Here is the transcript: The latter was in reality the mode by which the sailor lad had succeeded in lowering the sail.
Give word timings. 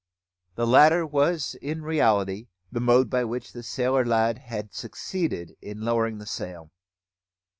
The 0.55 0.65
latter 0.65 1.05
was 1.05 1.53
in 1.61 1.83
reality 1.83 2.47
the 2.71 2.79
mode 2.79 3.07
by 3.07 3.23
which 3.23 3.51
the 3.53 3.61
sailor 3.61 4.03
lad 4.03 4.39
had 4.39 4.73
succeeded 4.73 5.55
in 5.61 5.81
lowering 5.81 6.17
the 6.17 6.25
sail. 6.25 6.71